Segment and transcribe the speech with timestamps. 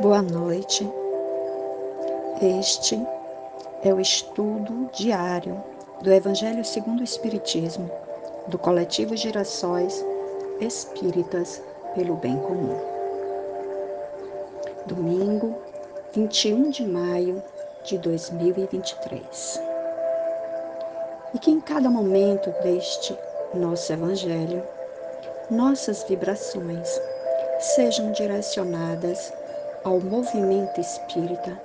[0.00, 0.88] Boa noite.
[2.40, 3.04] Este
[3.82, 5.60] é o estudo diário
[6.00, 7.90] do Evangelho segundo o Espiritismo,
[8.46, 10.06] do coletivo Girassóis
[10.60, 11.60] Espíritas
[11.96, 12.76] pelo Bem Comum.
[14.86, 15.56] Domingo,
[16.12, 17.42] 21 de maio
[17.82, 19.60] de 2023.
[21.34, 23.18] E que em cada momento deste
[23.52, 24.62] nosso Evangelho,
[25.50, 26.88] nossas vibrações
[27.58, 29.32] sejam direcionadas
[29.84, 31.60] ao movimento espírita,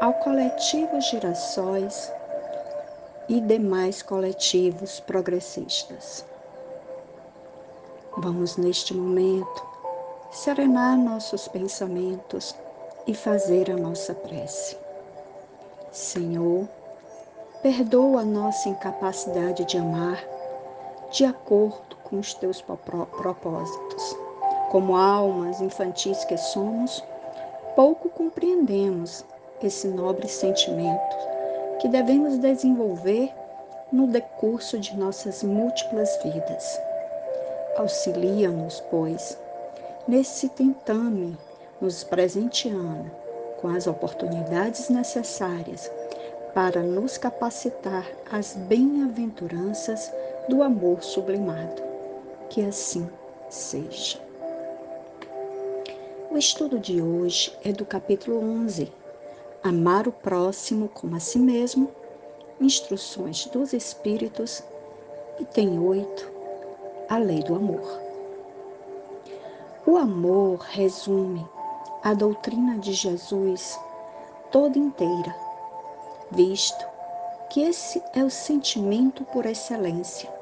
[0.00, 2.12] ao coletivo Girassóis
[3.28, 6.24] e demais coletivos progressistas.
[8.18, 9.66] Vamos neste momento
[10.30, 12.54] serenar nossos pensamentos
[13.06, 14.76] e fazer a nossa prece.
[15.92, 16.68] Senhor,
[17.62, 20.22] perdoa a nossa incapacidade de amar
[21.10, 24.16] de acordo com os teus propósitos.
[24.70, 27.02] Como almas infantis que somos,
[27.76, 29.22] pouco compreendemos
[29.62, 31.16] esse nobre sentimento
[31.78, 33.30] que devemos desenvolver
[33.92, 36.80] no decurso de nossas múltiplas vidas.
[37.76, 39.38] Auxilia-nos, pois,
[40.08, 41.36] nesse tentame,
[41.78, 43.10] nos presenteando
[43.60, 45.90] com as oportunidades necessárias
[46.54, 50.10] para nos capacitar às bem-aventuranças
[50.48, 51.82] do amor sublimado.
[52.48, 53.06] Que assim
[53.50, 54.25] seja.
[56.28, 58.92] O estudo de hoje é do capítulo 11,
[59.62, 61.90] Amar o próximo como a si mesmo,
[62.60, 64.62] Instruções dos Espíritos,
[65.38, 66.30] e tem oito,
[67.08, 68.00] A Lei do Amor.
[69.86, 71.46] O amor resume
[72.02, 73.78] a doutrina de Jesus
[74.50, 75.34] toda inteira,
[76.30, 76.84] visto
[77.50, 80.35] que esse é o sentimento por excelência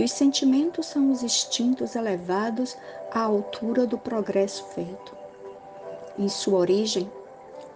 [0.00, 2.74] e os sentimentos são os instintos elevados
[3.12, 5.14] à altura do progresso feito.
[6.18, 7.12] Em sua origem,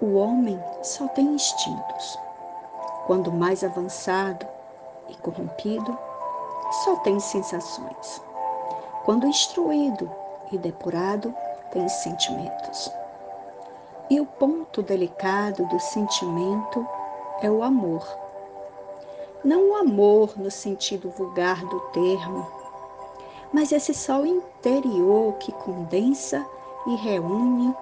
[0.00, 2.18] o homem só tem instintos.
[3.06, 4.46] Quando mais avançado
[5.10, 5.98] e corrompido,
[6.82, 8.22] só tem sensações.
[9.04, 10.10] Quando instruído
[10.50, 11.34] e depurado,
[11.72, 12.90] tem sentimentos.
[14.08, 16.88] E o ponto delicado do sentimento
[17.42, 18.23] é o amor
[19.44, 22.46] não o amor no sentido vulgar do termo,
[23.52, 26.44] mas esse sol interior que condensa
[26.86, 27.74] e reúne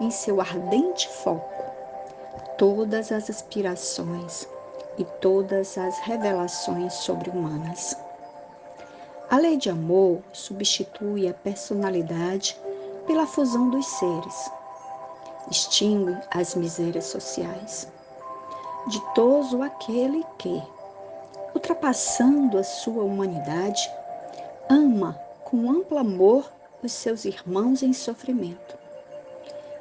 [0.00, 1.56] em seu ardente foco
[2.58, 4.48] todas as aspirações
[4.98, 7.96] e todas as revelações sobre-humanas.
[9.28, 12.58] A lei de amor substitui a personalidade
[13.06, 14.50] pela fusão dos seres,
[15.50, 17.88] extingue as misérias sociais.
[18.86, 20.62] Ditoso aquele que,
[21.54, 23.90] ultrapassando a sua humanidade,
[24.68, 26.52] ama com amplo amor
[26.82, 28.76] os seus irmãos em sofrimento.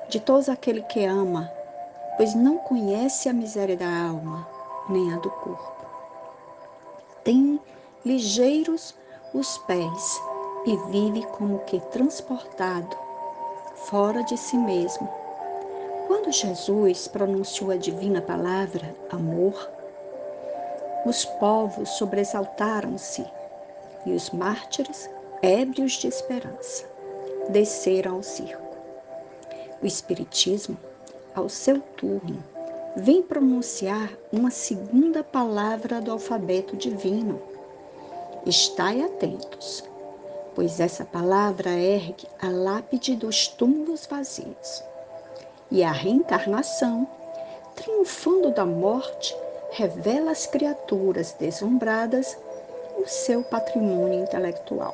[0.09, 1.51] De todos aquele que ama,
[2.17, 4.47] pois não conhece a miséria da alma,
[4.89, 5.85] nem a do corpo.
[7.23, 7.59] Tem
[8.05, 8.93] ligeiros
[9.33, 10.21] os pés
[10.65, 12.95] e vive como que transportado,
[13.87, 15.07] fora de si mesmo.
[16.07, 19.74] Quando Jesus pronunciou a divina palavra amor,
[21.05, 23.25] os povos sobressaltaram-se
[24.05, 25.09] e os mártires,
[25.41, 26.85] ébrios de esperança,
[27.49, 28.75] desceram ao circo.
[29.81, 30.77] O Espiritismo,
[31.35, 32.43] ao seu turno,
[32.95, 37.41] vem pronunciar uma segunda palavra do alfabeto divino.
[38.45, 39.83] Estai atentos,
[40.55, 44.83] pois essa palavra ergue a lápide dos túmulos vazios.
[45.69, 47.07] E a reencarnação,
[47.75, 49.35] triunfando da morte,
[49.71, 50.74] revela às criaturas
[51.39, 52.37] deslumbradas
[52.97, 54.93] o seu patrimônio intelectual.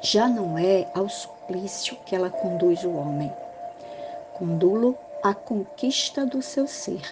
[0.00, 3.32] Já não é ao suplício que ela conduz o homem,
[4.34, 7.02] condulo à conquista do seu ser,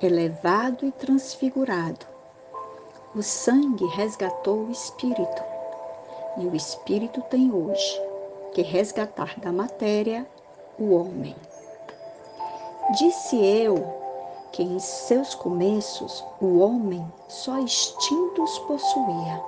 [0.00, 2.06] elevado e transfigurado.
[3.14, 5.42] O sangue resgatou o espírito,
[6.38, 8.00] e o espírito tem hoje
[8.52, 10.26] que resgatar da matéria
[10.78, 11.34] o homem.
[12.96, 14.05] Disse eu
[14.56, 19.38] que em seus começos o homem só instintos possuía.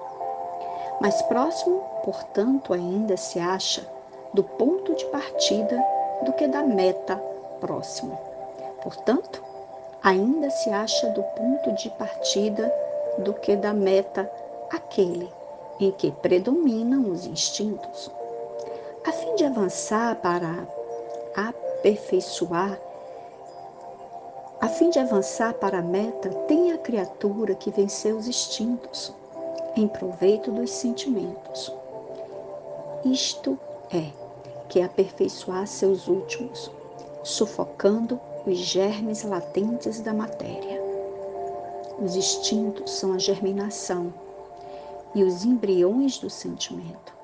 [1.01, 3.89] Mais próximo, portanto, ainda se acha
[4.35, 5.83] do ponto de partida
[6.27, 7.17] do que da meta
[7.59, 8.19] próximo.
[8.83, 9.43] Portanto,
[10.03, 12.71] ainda se acha do ponto de partida
[13.21, 14.31] do que da meta
[14.71, 15.33] aquele
[15.81, 18.11] em que predominam os instintos.
[19.07, 20.69] A fim de avançar para
[21.35, 22.79] aperfeiçoar
[24.61, 29.15] a fim de avançar para a meta, tem a criatura que venceu os instintos,
[29.77, 31.73] em proveito dos sentimentos.
[33.05, 33.57] Isto
[33.93, 34.11] é,
[34.69, 36.71] que aperfeiçoar seus últimos,
[37.23, 40.83] sufocando os germes latentes da matéria.
[42.03, 44.13] Os instintos são a germinação
[45.15, 47.17] e os embriões do sentimento.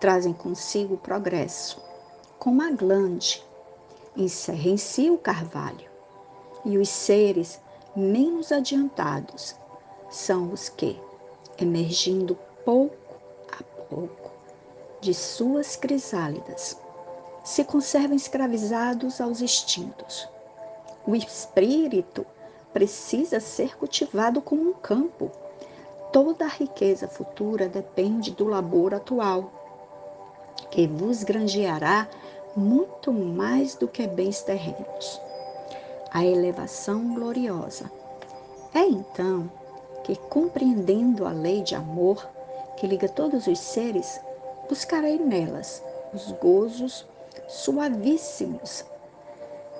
[0.00, 1.78] Trazem consigo o progresso,
[2.38, 3.44] como a glande
[4.16, 5.91] encerra em si o carvalho,
[6.64, 7.60] e os seres
[7.94, 9.54] menos adiantados
[10.10, 11.00] são os que,
[11.58, 13.16] emergindo pouco
[13.50, 14.30] a pouco
[15.00, 16.78] de suas crisálidas,
[17.42, 20.28] se conservam escravizados aos instintos.
[21.06, 22.24] O espírito
[22.72, 25.30] precisa ser cultivado como um campo.
[26.12, 29.50] Toda a riqueza futura depende do labor atual,
[30.70, 32.08] que vos granjeará
[32.54, 35.20] muito mais do que bens terrenos.
[36.12, 37.90] A elevação gloriosa.
[38.74, 39.50] É então
[40.04, 42.28] que, compreendendo a lei de amor
[42.76, 44.20] que liga todos os seres,
[44.68, 45.82] buscarei nelas
[46.12, 47.06] os gozos
[47.48, 48.84] suavíssimos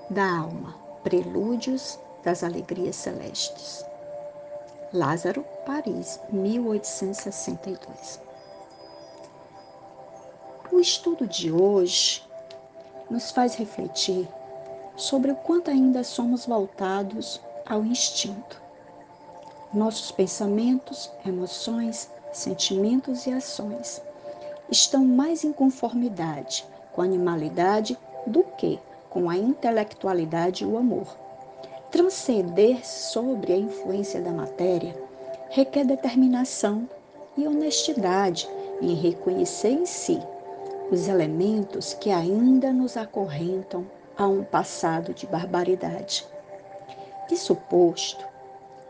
[0.08, 3.84] da alma, prelúdios das alegrias celestes.
[4.92, 8.20] Lázaro, Paris, 1862.
[10.70, 12.22] O estudo de hoje
[13.10, 14.28] nos faz refletir
[14.96, 18.60] sobre o quanto ainda somos voltados ao instinto.
[19.72, 24.02] Nossos pensamentos, emoções, sentimentos e ações
[24.70, 28.78] estão mais em conformidade com a animalidade do que
[29.08, 31.16] com a intelectualidade e o amor.
[31.90, 34.94] Transcender sobre a influência da matéria
[35.50, 36.88] requer determinação
[37.36, 38.48] e honestidade
[38.80, 40.18] em reconhecer em si
[40.90, 43.86] os elementos que ainda nos acorrentam
[44.22, 46.24] a um passado de barbaridade.
[47.30, 48.24] Isso posto,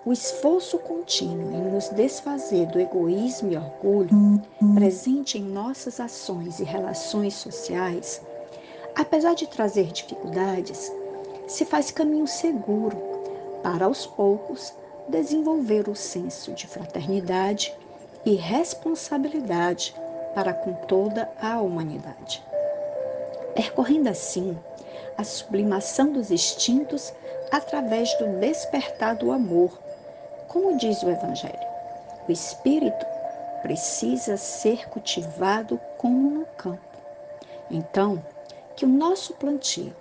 [0.05, 4.43] o esforço contínuo em nos desfazer do egoísmo e orgulho
[4.75, 8.21] presente em nossas ações e relações sociais,
[8.95, 10.93] apesar de trazer dificuldades,
[11.47, 12.97] se faz caminho seguro
[13.63, 14.75] para aos poucos
[15.09, 17.73] desenvolver o senso de fraternidade
[18.27, 19.95] e responsabilidade
[20.35, 22.52] para com toda a humanidade.
[23.55, 24.59] Percorrendo assim
[25.17, 27.13] a sublimação dos instintos
[27.51, 29.79] através do despertar do amor
[30.53, 31.67] como diz o Evangelho,
[32.29, 33.07] o espírito
[33.63, 36.99] precisa ser cultivado como no campo.
[37.71, 38.23] Então,
[38.77, 39.97] que o nosso plantio,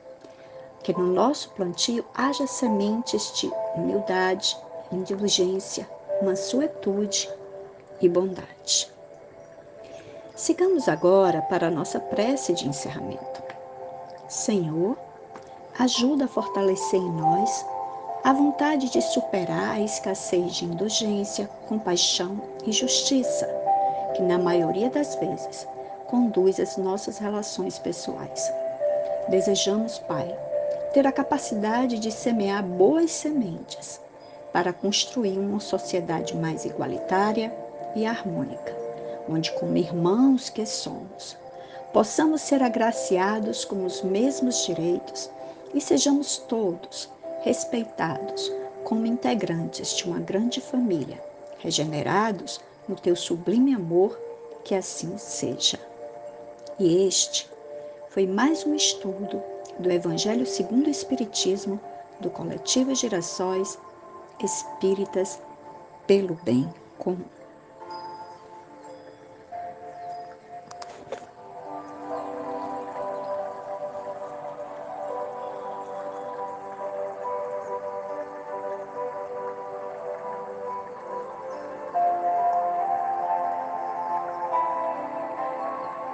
[0.83, 4.57] que no nosso plantio haja sementes de humildade,
[4.91, 5.89] indulgência,
[6.21, 7.29] mansuetude
[8.01, 8.91] e bondade.
[10.41, 13.43] Sigamos agora para a nossa prece de encerramento.
[14.27, 14.97] Senhor,
[15.77, 17.63] ajuda a fortalecer em nós
[18.23, 23.47] a vontade de superar a escassez de indulgência, compaixão e justiça,
[24.15, 25.67] que na maioria das vezes
[26.07, 28.51] conduz as nossas relações pessoais.
[29.29, 30.35] Desejamos, Pai,
[30.91, 34.01] ter a capacidade de semear boas sementes
[34.51, 37.55] para construir uma sociedade mais igualitária
[37.95, 38.90] e harmônica,
[39.31, 41.37] onde, como irmãos que somos,
[41.93, 45.29] possamos ser agraciados com os mesmos direitos
[45.73, 47.09] e sejamos todos
[47.41, 48.51] respeitados
[48.83, 51.21] como integrantes de uma grande família,
[51.59, 54.19] regenerados no teu sublime amor,
[54.63, 55.79] que assim seja.
[56.79, 57.49] E este
[58.09, 59.41] foi mais um estudo
[59.79, 61.79] do Evangelho segundo o Espiritismo
[62.19, 63.77] do coletivo Gerações
[64.43, 65.39] Espíritas
[66.07, 67.40] pelo Bem Comum.